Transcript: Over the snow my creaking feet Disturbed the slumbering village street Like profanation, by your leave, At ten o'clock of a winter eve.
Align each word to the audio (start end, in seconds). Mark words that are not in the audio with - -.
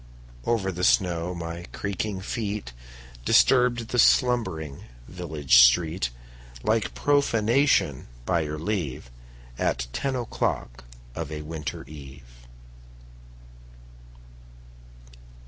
Over 0.47 0.71
the 0.71 0.83
snow 0.83 1.35
my 1.35 1.67
creaking 1.73 2.21
feet 2.21 2.73
Disturbed 3.23 3.89
the 3.89 3.99
slumbering 3.99 4.85
village 5.07 5.57
street 5.57 6.09
Like 6.63 6.95
profanation, 6.95 8.07
by 8.25 8.39
your 8.39 8.57
leave, 8.57 9.11
At 9.59 9.85
ten 9.93 10.15
o'clock 10.15 10.85
of 11.13 11.31
a 11.31 11.43
winter 11.43 11.83
eve. 11.85 12.47